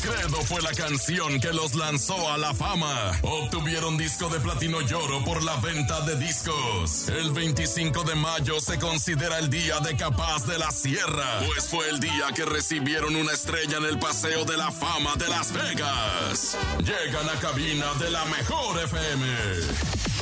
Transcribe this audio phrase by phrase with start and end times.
[0.00, 3.12] Credo fue la canción que los lanzó a la fama.
[3.22, 7.08] Obtuvieron disco de platino lloro por la venta de discos.
[7.08, 11.88] El 25 de mayo se considera el día de Capaz de la Sierra, pues fue
[11.90, 16.56] el día que recibieron una estrella en el Paseo de la Fama de Las Vegas.
[16.78, 19.26] Llegan a cabina de la mejor FM.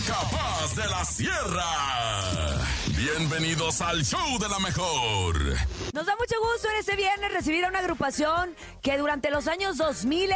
[0.06, 2.60] Capaz de la Sierra.
[3.00, 5.34] Bienvenidos al show de la mejor.
[5.94, 9.78] Nos da mucho gusto en este viernes recibir a una agrupación que durante los años
[9.78, 10.30] 2000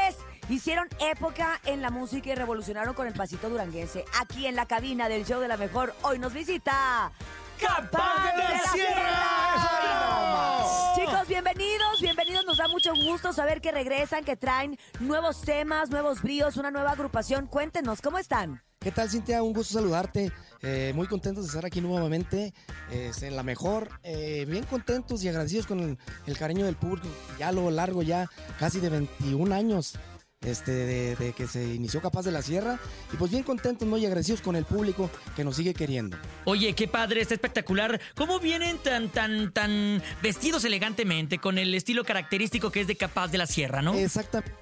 [0.48, 4.06] hicieron época en la música y revolucionaron con el pasito duranguense.
[4.18, 7.12] Aquí en la cabina del show de la mejor, hoy nos visita
[7.60, 9.34] Capaz de la Sierra.
[10.96, 12.46] Chicos, bienvenidos, bienvenidos.
[12.46, 16.92] Nos da mucho gusto saber que regresan, que traen nuevos temas, nuevos bríos, una nueva
[16.92, 17.46] agrupación.
[17.46, 18.62] Cuéntenos, ¿cómo están?
[18.84, 19.42] ¿Qué tal, Cintia?
[19.42, 20.30] Un gusto saludarte.
[20.60, 22.52] Eh, muy contentos de estar aquí nuevamente
[22.90, 23.88] eh, en la mejor.
[24.02, 27.08] Eh, bien contentos y agradecidos con el, el cariño del público.
[27.38, 29.94] Ya a lo largo, ya casi de 21 años
[30.42, 32.78] este, de, de que se inició Capaz de la Sierra.
[33.10, 33.96] Y pues bien contentos ¿no?
[33.96, 36.18] y agradecidos con el público que nos sigue queriendo.
[36.44, 37.98] Oye, qué padre, está espectacular.
[38.14, 43.28] ¿Cómo vienen tan, tan, tan vestidos elegantemente con el estilo característico que es de Capaz
[43.28, 43.94] de la Sierra, no?
[43.94, 44.52] Exactamente.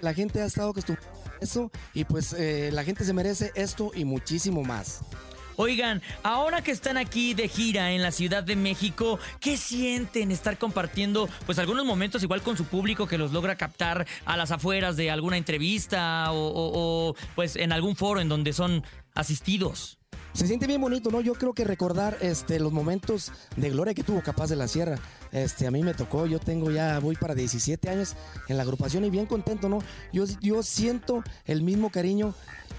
[0.00, 4.04] La gente ha estado acostumbrada eso y pues eh, la gente se merece esto y
[4.04, 5.00] muchísimo más.
[5.62, 10.56] Oigan, ahora que están aquí de gira en la Ciudad de México, ¿qué sienten estar
[10.56, 14.96] compartiendo pues algunos momentos igual con su público que los logra captar a las afueras
[14.96, 18.82] de alguna entrevista o, pues en algún foro en donde son
[19.14, 19.99] asistidos?
[20.32, 21.20] Se siente bien bonito, ¿no?
[21.20, 24.96] Yo creo que recordar este, los momentos de gloria que tuvo Capaz de la Sierra.
[25.32, 28.14] Este, a mí me tocó, yo tengo ya, voy para 17 años
[28.48, 29.80] en la agrupación y bien contento, ¿no?
[30.12, 32.34] Yo, yo siento el mismo cariño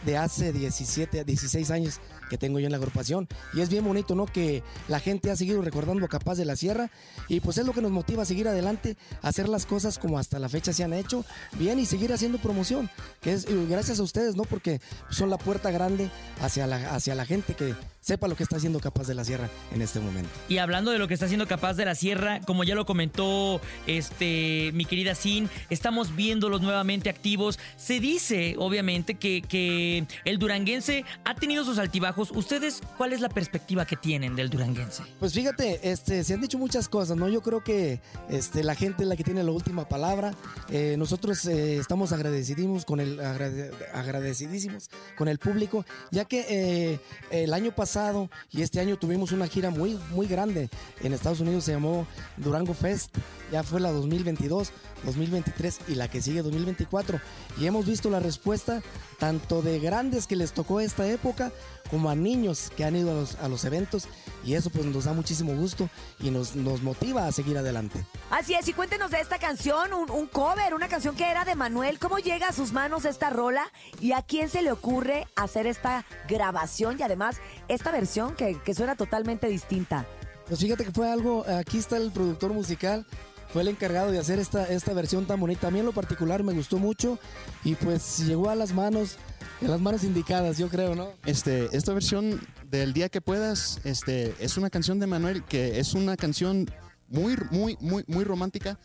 [0.05, 1.99] de hace 17, 16 años
[2.32, 3.28] que tengo yo en la agrupación.
[3.54, 4.26] Y es bien bonito, ¿no?
[4.26, 6.90] Que la gente ha seguido recordando Capaz de la Sierra
[7.28, 10.18] y pues es lo que nos motiva a seguir adelante, a hacer las cosas como
[10.18, 11.26] hasta la fecha se han hecho
[11.59, 14.44] bien y seguir haciendo promoción, que es gracias a ustedes, ¿no?
[14.44, 16.09] Porque son la puerta grande
[16.40, 19.50] hacia la, hacia la gente que sepa lo que está haciendo Capaz de la Sierra
[19.74, 20.30] en este momento.
[20.50, 23.62] Y hablando de lo que está haciendo Capaz de la Sierra, como ya lo comentó
[23.88, 27.59] este mi querida Sin, estamos viéndolos nuevamente activos.
[27.78, 32.21] Se dice, obviamente, que, que el duranguense ha tenido sus altibajos.
[32.30, 35.02] ¿Ustedes cuál es la perspectiva que tienen del duranguense?
[35.20, 37.28] Pues fíjate, este, se han dicho muchas cosas, ¿no?
[37.28, 38.00] Yo creo que
[38.30, 40.36] este, la gente es la que tiene la última palabra.
[40.70, 47.00] Eh, nosotros eh, estamos agradecidísimos con el agrade- agradecidísimos con el público, ya que eh,
[47.32, 50.70] el año pasado y este año tuvimos una gira muy muy grande
[51.02, 52.06] en Estados Unidos, se llamó
[52.38, 53.16] Durango Fest.
[53.51, 54.72] Ya fue la 2022,
[55.03, 57.19] 2023 y la que sigue 2024.
[57.59, 58.81] Y hemos visto la respuesta
[59.19, 61.51] tanto de grandes que les tocó esta época
[61.90, 64.07] como a niños que han ido a los, a los eventos
[64.45, 68.06] y eso pues nos da muchísimo gusto y nos, nos motiva a seguir adelante.
[68.29, 71.56] Así es, y cuéntenos de esta canción, un, un cover, una canción que era de
[71.56, 72.00] Manuel.
[72.00, 73.69] ¿Cómo llega a sus manos esta rola?
[74.00, 78.73] ¿Y a quién se le ocurre hacer esta grabación y además esta versión que, que
[78.73, 80.06] suena totalmente distinta?
[80.47, 83.06] Pues fíjate que fue algo, aquí está el productor musical,
[83.53, 85.67] fue el encargado de hacer esta, esta versión tan bonita.
[85.67, 87.19] A mí en lo particular me gustó mucho
[87.63, 89.17] y pues llegó a las manos,
[89.62, 91.09] a las manos indicadas, yo creo, ¿no?
[91.25, 95.94] Este, esta versión del día que puedas, este, es una canción de Manuel que es
[95.94, 96.69] una canción
[97.09, 98.79] muy, muy, muy, muy romántica,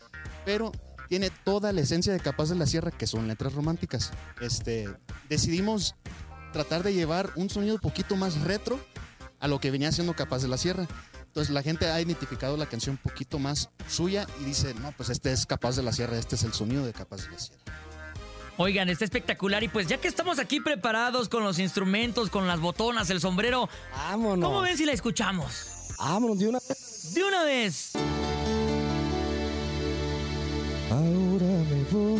[0.45, 0.71] pero
[1.07, 4.11] tiene toda la esencia de Capaz de la Sierra, que son letras románticas.
[4.41, 4.89] Este,
[5.29, 5.95] decidimos
[6.51, 8.79] tratar de llevar un sonido un poquito más retro
[9.39, 10.87] a lo que venía siendo Capaz de la Sierra.
[11.37, 15.09] Entonces la gente ha identificado la canción un poquito más suya y dice, no, pues
[15.09, 17.61] este es Capaz de la Sierra, este es el sonido de Capaz de la Sierra.
[18.57, 22.59] Oigan, está espectacular y pues ya que estamos aquí preparados con los instrumentos, con las
[22.59, 24.49] botonas, el sombrero, Vámonos.
[24.49, 25.67] ¿cómo ven si la escuchamos?
[25.99, 26.59] Vámonos de una
[27.13, 27.91] De una vez.
[30.89, 32.19] Ahora me voy,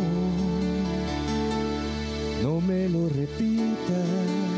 [2.44, 4.57] no me lo repitas.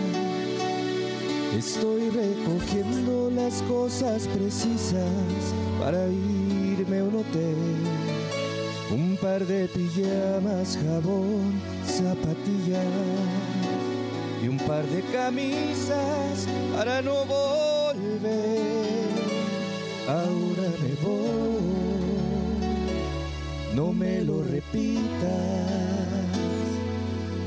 [1.56, 5.04] Estoy recogiendo las cosas precisas
[5.80, 7.56] para irme a un hotel.
[8.92, 12.86] Un par de pijamas, jabón, zapatillas
[14.44, 18.60] y un par de camisas para no volver.
[20.08, 21.62] Ahora me voy,
[23.76, 25.89] no me lo repitas.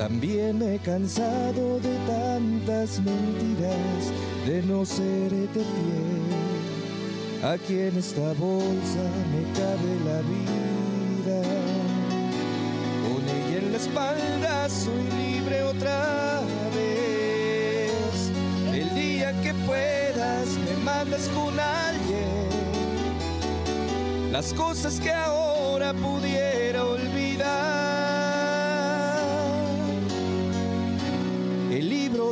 [0.02, 4.10] También he cansado de tantas mentiras,
[4.44, 6.25] de no serte fiel.
[7.44, 11.40] Aquí en esta bolsa me cabe la vida.
[13.04, 16.40] Con ella en la espalda soy libre otra
[16.75, 18.32] vez.
[18.75, 22.48] El día que puedas me mandas con alguien.
[24.32, 26.62] Las cosas que ahora pudiera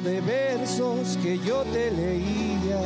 [0.03, 2.81] de versos que yo te leía.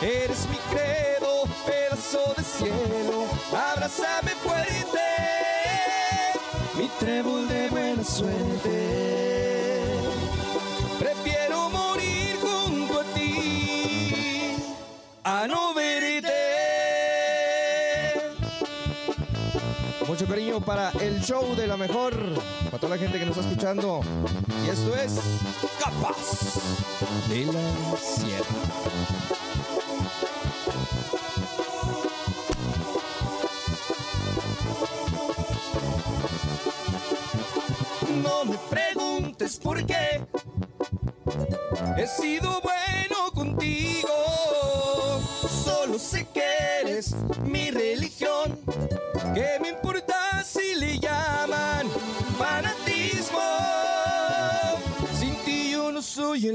[0.00, 3.26] Eres mi credo, pedazo de cielo.
[3.52, 4.98] Abrázame fuerte,
[6.74, 8.89] mi trébol de buena suerte.
[20.64, 22.14] Para el show de la mejor,
[22.64, 24.00] para toda la gente que nos está escuchando.
[24.64, 25.18] Y esto es
[25.78, 26.60] Capaz
[27.28, 28.44] de la Sierra.
[38.22, 40.22] No me preguntes por qué.
[41.96, 42.89] He sido bueno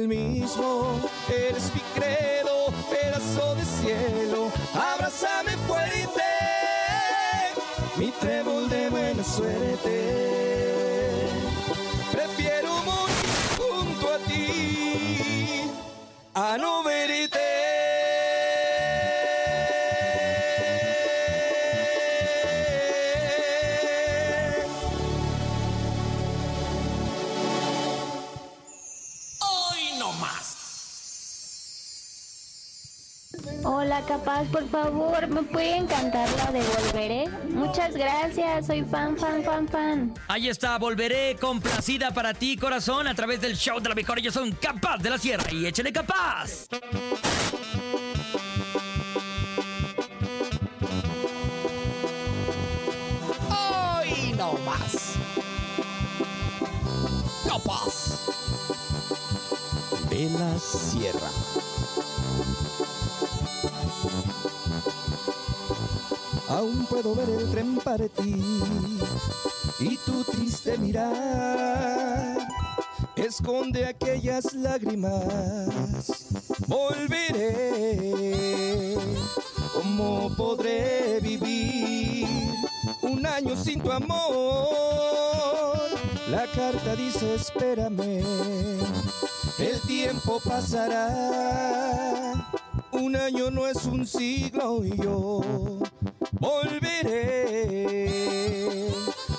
[0.08, 1.00] mismo.
[1.30, 4.52] Eres mi credo, pedazo de cielo.
[4.74, 6.24] Abrázame fuerte,
[7.98, 9.96] mi trébol de buena suerte.
[12.12, 15.72] Prefiero morir junto a ti
[16.34, 17.45] a no verte.
[33.96, 37.30] Hola Capaz, por favor, ¿me pueden cantar la de Volveré?
[37.48, 40.14] Muchas gracias, soy fan, fan, fan, fan.
[40.28, 44.20] Ahí está, volveré complacida para ti, corazón, a través del show de la mejor.
[44.20, 46.68] Ellos son Capaz de la Sierra y échale capaz.
[53.50, 55.14] Hoy no más.
[57.48, 58.20] Capaz
[60.10, 61.75] de la Sierra.
[66.56, 68.42] Aún puedo ver el tren para ti
[69.82, 72.38] y tu triste mirar
[73.18, 76.30] esconde aquellas lágrimas.
[76.68, 77.76] Volveré,
[79.74, 82.26] ¿cómo podré vivir
[83.02, 84.16] un año sin tu amor?
[86.30, 88.24] La carta dice espérame,
[89.60, 91.76] el tiempo pasará.
[92.96, 95.42] Un año no es un siglo y yo
[96.40, 98.10] volveré.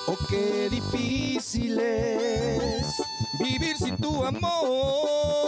[0.06, 2.86] Oh, qué difícil es
[3.40, 5.45] vivir sin tu amor.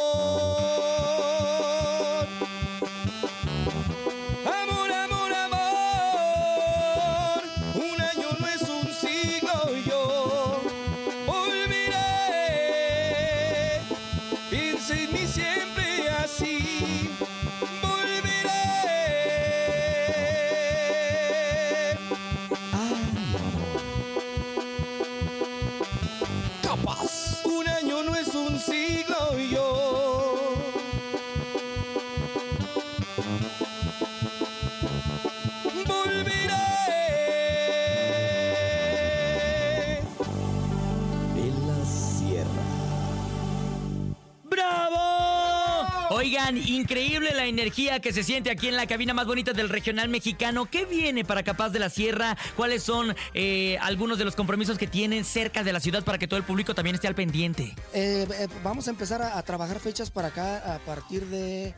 [46.49, 50.09] Oigan, increíble la energía que se siente aquí en la cabina más bonita del regional
[50.09, 50.65] mexicano.
[50.65, 52.39] ¿Qué viene para Capaz de la Sierra?
[52.57, 56.27] ¿Cuáles son eh, algunos de los compromisos que tienen cerca de la ciudad para que
[56.27, 57.75] todo el público también esté al pendiente?
[57.93, 61.75] Eh, eh, vamos a empezar a, a trabajar fechas para acá a partir de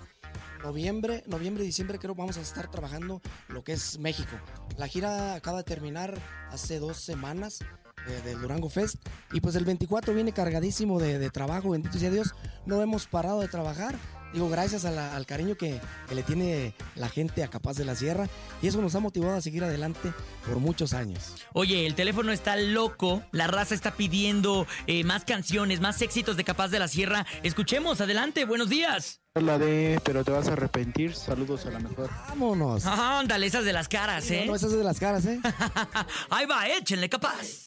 [0.62, 4.36] noviembre, noviembre, diciembre creo vamos a estar trabajando lo que es México.
[4.76, 6.16] La gira acaba de terminar
[6.52, 7.58] hace dos semanas
[8.06, 8.96] eh, del Durango Fest
[9.32, 12.36] y pues el 24 viene cargadísimo de, de trabajo, bendito sea Dios,
[12.66, 13.96] no hemos parado de trabajar.
[14.32, 17.84] Digo, gracias a la- al cariño que, que le tiene la gente a Capaz de
[17.84, 18.28] la Sierra
[18.62, 20.12] y eso nos ha motivado a seguir adelante
[20.46, 21.34] por muchos años.
[21.52, 26.44] Oye, el teléfono está loco, la raza está pidiendo eh, más canciones, más éxitos de
[26.44, 27.26] Capaz de la Sierra.
[27.42, 29.20] Escuchemos, adelante, buenos días.
[29.34, 31.14] La de, pero te vas a arrepentir.
[31.14, 32.10] Saludos a la mejor.
[32.28, 32.84] Vámonos.
[32.86, 34.40] Ándale, esas de las caras, ¿eh?
[34.44, 35.40] No, no, esas de las caras, ¿eh?
[36.30, 37.66] Ahí va, échenle Capaz.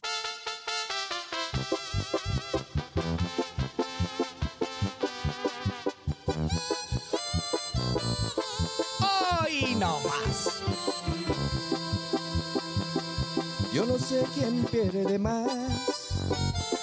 [14.14, 16.12] Sé quién pierde más,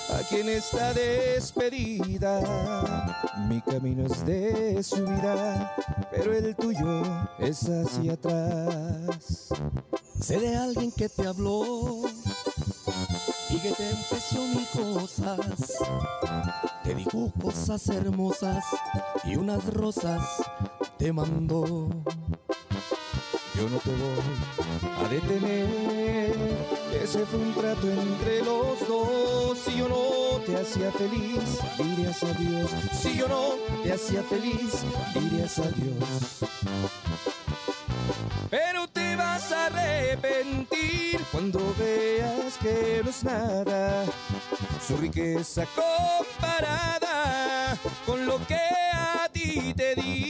[0.10, 2.42] a quién está despedida.
[3.48, 5.74] Mi camino es de subida,
[6.12, 7.04] pero el tuyo
[7.40, 9.50] es hacia atrás.
[10.20, 12.02] Sé de alguien que te habló
[13.50, 15.40] y que te ofreció mil cosas.
[16.84, 18.66] Te dijo cosas hermosas
[19.24, 20.22] y unas rosas
[20.98, 21.88] te mandó.
[23.56, 26.81] Yo no te voy a detener.
[27.02, 29.58] Ese fue un trato entre los dos.
[29.58, 32.70] Si yo no te hacía feliz, dirías adiós.
[33.02, 36.46] Si yo no te hacía feliz, dirías adiós.
[38.52, 44.06] Pero te vas a arrepentir cuando veas que no es nada.
[44.88, 47.12] Su riqueza comparada
[48.06, 48.60] con lo que
[48.94, 50.21] a ti te di.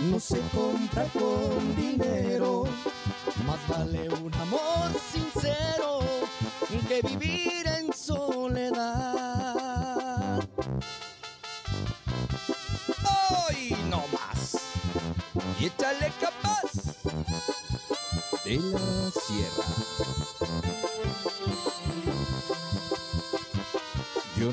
[0.00, 2.64] No se compra con dinero.
[3.46, 6.00] Más vale un amor sincero
[6.90, 7.92] que vivir en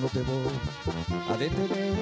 [0.08, 0.54] no te voy
[1.30, 1.94] a detener.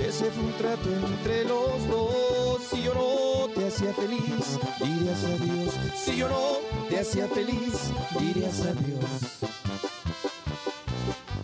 [0.00, 2.62] Ese fue un trato entre los dos.
[2.70, 5.74] Si yo no te hacía feliz, dirías adiós.
[5.96, 9.50] Si yo no te hacía feliz, dirías adiós.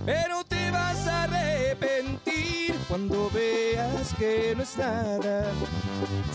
[0.06, 5.52] Pero te vas a arrepentir cuando veas que no es nada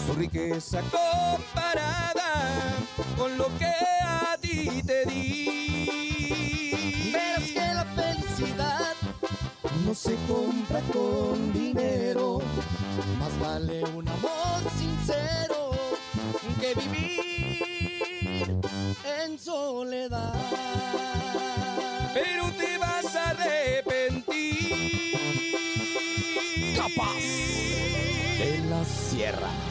[0.06, 2.34] su riqueza comparada
[3.18, 3.72] con lo que
[4.06, 5.59] a ti te di.
[9.90, 12.40] No se compra con dinero.
[13.18, 15.72] Más vale un amor sincero
[16.62, 18.56] que vivir
[19.24, 20.36] en soledad.
[22.14, 24.68] Pero te vas a arrepentir.
[26.76, 27.24] Capaz
[28.38, 29.69] de la sierra.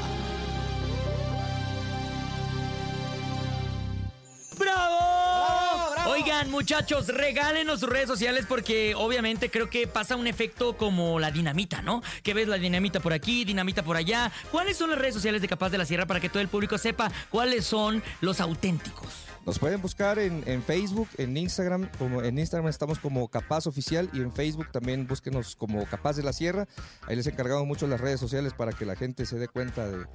[6.47, 11.83] Muchachos, regálenos sus redes sociales porque obviamente creo que pasa un efecto como la dinamita,
[11.83, 12.01] ¿no?
[12.23, 14.31] Que ves la dinamita por aquí, dinamita por allá.
[14.53, 16.79] ¿Cuáles son las redes sociales de Capaz de la Sierra para que todo el público
[16.79, 19.09] sepa cuáles son los auténticos?
[19.45, 24.09] Nos pueden buscar en, en Facebook, en Instagram, como en Instagram estamos como Capaz Oficial
[24.13, 26.69] y en Facebook también búsquenos como Capaz de la Sierra.
[27.09, 29.89] Ahí les he encargado mucho las redes sociales para que la gente se dé cuenta
[29.89, 30.07] de,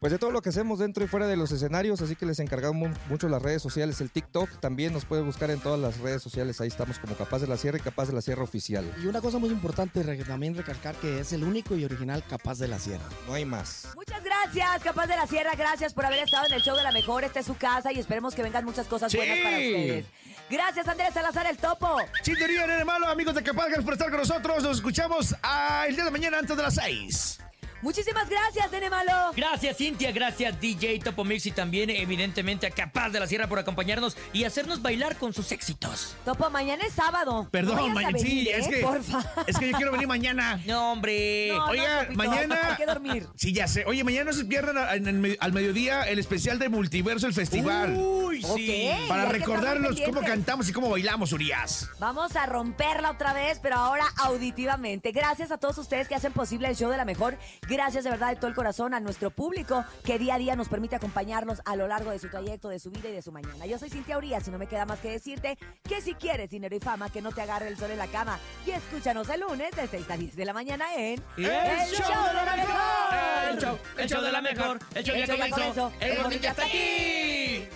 [0.00, 2.38] Pues de todo lo que hacemos dentro y fuera de los escenarios, así que les
[2.38, 5.98] encargamos mu- mucho las redes sociales, el TikTok también nos puede buscar en todas las
[5.98, 8.88] redes sociales, ahí estamos como Capaz de la Sierra y Capaz de la Sierra Oficial.
[9.02, 12.68] Y una cosa muy importante también recalcar que es el único y original Capaz de
[12.68, 13.02] la Sierra.
[13.26, 13.88] No hay más.
[13.96, 15.50] Muchas gracias, Capaz de la Sierra.
[15.56, 17.24] Gracias por haber estado en el show de la mejor.
[17.24, 19.16] Esta es su casa y esperemos que vengan muchas cosas Sí.
[19.18, 20.06] buenas para ustedes.
[20.48, 21.96] Gracias, Andrés Salazar, el topo.
[22.22, 24.62] Sintonía, nene malo, amigos de Capaz, gracias por estar con nosotros.
[24.62, 27.40] Nos escuchamos ah, el día de mañana antes de las 6.
[27.82, 29.12] Muchísimas gracias, Nene Malo.
[29.36, 30.10] Gracias, Cintia.
[30.12, 31.46] Gracias, DJ Topo Mix.
[31.46, 35.52] Y también, evidentemente, a Capaz de la Sierra por acompañarnos y hacernos bailar con sus
[35.52, 36.16] éxitos.
[36.24, 37.48] Topo, mañana es sábado.
[37.50, 38.18] Perdón, mañana.
[38.18, 38.70] Sí, es ¿eh?
[38.70, 38.76] que.
[38.80, 39.24] Porfa.
[39.46, 40.60] Es que yo quiero venir mañana.
[40.68, 41.48] No, hombre.
[41.52, 42.58] No, Oiga, Topito, mañana.
[42.70, 43.26] Hay que dormir.
[43.36, 43.84] Sí, ya sé.
[43.86, 47.26] Oye, mañana no se pierdan a- en el me- al mediodía el especial de Multiverso,
[47.26, 47.94] el festival.
[47.96, 48.90] Uy, sí.
[49.08, 51.88] para recordarnos cómo cantamos y cómo bailamos, Urias.
[51.98, 55.12] Vamos a romperla otra vez, pero ahora auditivamente.
[55.12, 57.38] Gracias a todos ustedes que hacen posible el show de la mejor.
[57.68, 60.68] Gracias de verdad de todo el corazón a nuestro público que día a día nos
[60.68, 63.66] permite acompañarnos a lo largo de su trayecto, de su vida y de su mañana.
[63.66, 66.74] Yo soy Cintia Urias y no me queda más que decirte que si quieres dinero
[66.74, 68.38] y fama, que no te agarre el sol en la cama.
[68.66, 72.44] Y escúchanos el lunes de 6 a 10 de la mañana en El Show de
[72.44, 73.48] la Mejor.
[73.50, 74.78] El show, el show de la mejor.
[74.94, 75.82] El show El ya show ya comenzó.
[75.82, 75.92] comenzó.
[76.00, 77.68] El morning ya está aquí.